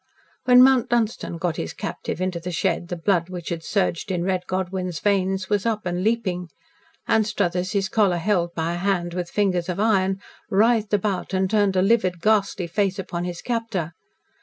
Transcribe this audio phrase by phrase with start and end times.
[0.45, 4.23] When Mount Dunstan got his captive into the shed the blood which had surged in
[4.23, 6.49] Red Godwyn's veins was up and leaping.
[7.07, 10.19] Anstruthers, his collar held by a hand with fingers of iron,
[10.49, 13.93] writhed about and turned a livid, ghastly face upon his captor.